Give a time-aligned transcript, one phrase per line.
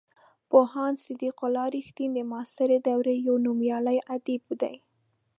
[0.49, 4.75] پوهاند صدیق الله رښتین د معاصرې دورې یو نومیالی ادیب دی.